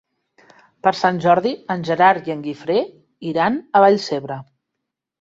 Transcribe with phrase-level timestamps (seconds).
[0.87, 2.81] Per Sant Jordi en Gerard i en Guifré
[3.35, 4.45] iran a Vallcebre.